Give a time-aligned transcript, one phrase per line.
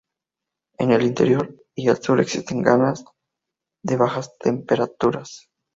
[0.79, 3.05] En el interior y el sur existen gamas
[3.85, 5.47] de bajas temperaturas.